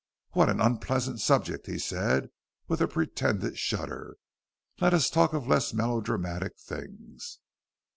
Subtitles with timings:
[0.31, 2.31] "What an unpleasant subject," he said,
[2.67, 4.17] with a pretended shudder,
[4.79, 7.37] "let us talk of less melodramatic things."